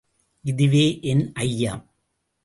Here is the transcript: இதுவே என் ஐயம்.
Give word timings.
இதுவே 0.45 0.99
என் 1.01 1.31
ஐயம். 1.33 1.83